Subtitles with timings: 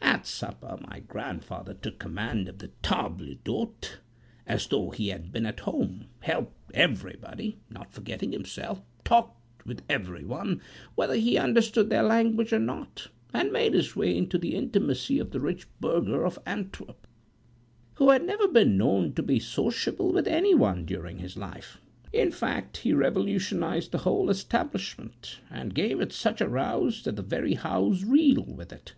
[0.00, 3.96] "At supper my grandfather took command of the table d'hôte
[4.46, 10.24] as though he had been at home; helped everybody, not forgetting himself; talked with every
[10.24, 10.62] one,
[10.94, 15.32] whether he understood their language or not; and made his way into the intimacy of
[15.32, 17.06] the rich burgher of Antwerp,
[17.96, 21.78] who had never been known to be sociable with any one during his life.
[22.12, 27.22] In fact, he revolutionized the whole establishment, and gave it such a rouse, that the
[27.22, 28.94] very house reeled with it.